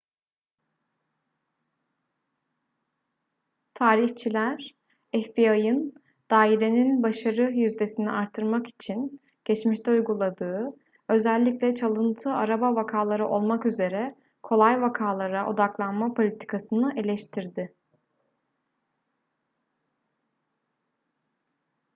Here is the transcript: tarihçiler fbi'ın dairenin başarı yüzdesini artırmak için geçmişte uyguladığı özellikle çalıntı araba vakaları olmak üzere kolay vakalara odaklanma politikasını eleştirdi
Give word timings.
tarihçiler 3.73 4.75
fbi'ın 5.25 5.93
dairenin 6.31 7.03
başarı 7.03 7.51
yüzdesini 7.51 8.11
artırmak 8.11 8.67
için 8.67 9.21
geçmişte 9.45 9.91
uyguladığı 9.91 10.73
özellikle 11.09 11.75
çalıntı 11.75 12.29
araba 12.31 12.75
vakaları 12.75 13.27
olmak 13.27 13.65
üzere 13.65 14.15
kolay 14.43 14.81
vakalara 14.81 15.49
odaklanma 15.49 16.13
politikasını 16.13 16.99
eleştirdi 16.99 17.75